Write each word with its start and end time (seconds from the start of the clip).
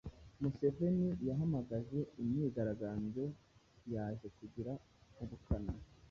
Museveni 0.41 1.09
yahamagaje 1.27 1.99
imyigaragambyo 2.21 3.25
yaje 3.93 4.27
kugira 4.37 4.71
ubukana 5.21 5.73